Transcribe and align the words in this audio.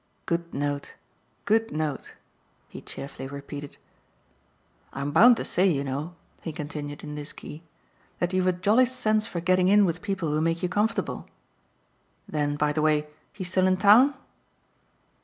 Good 0.25 0.51
note, 0.51 0.95
good 1.45 1.69
note," 1.71 2.15
he 2.69 2.81
cheerfully 2.81 3.27
repeated. 3.27 3.77
"I'm 4.93 5.11
bound 5.11 5.37
to 5.37 5.45
say, 5.45 5.67
you 5.67 5.83
know," 5.83 6.15
he 6.41 6.51
continued 6.51 7.03
in 7.03 7.13
this 7.13 7.31
key, 7.31 7.61
"that 8.17 8.33
you've 8.33 8.47
a 8.47 8.51
jolly 8.51 8.87
sense 8.87 9.27
for 9.27 9.39
getting 9.41 9.67
in 9.67 9.85
with 9.85 10.01
people 10.01 10.31
who 10.31 10.41
make 10.41 10.63
you 10.63 10.69
comfortable. 10.69 11.27
Then, 12.27 12.55
by 12.55 12.73
the 12.73 12.81
way, 12.81 13.09
he's 13.31 13.51
still 13.51 13.67
in 13.67 13.77
town?" 13.77 14.15